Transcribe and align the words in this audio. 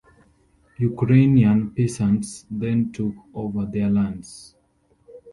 Ukrainian 0.79 1.69
peasants 1.75 2.47
then 2.49 2.91
took 2.91 3.13
over 3.35 3.65
their 3.67 3.87
lands. 3.91 4.55